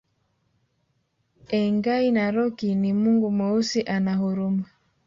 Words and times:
Engai 1.57 2.11
Narok 2.11 2.63
ni 2.63 2.93
mungu 2.93 3.31
Mweusi 3.31 3.81
ana 3.81 4.15
huruma 4.15 4.65